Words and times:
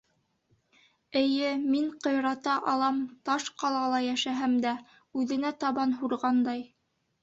Эйе, 1.21 1.51
мин 1.75 1.85
ҡыйрата 2.07 2.57
алам 2.73 2.99
Таш 3.31 3.49
ҡалала 3.67 4.03
йәшәһәм 4.09 4.59
дә, 4.69 4.77
Үҙенә 5.23 5.57
табан 5.65 5.99
һурғандай... 6.05 6.71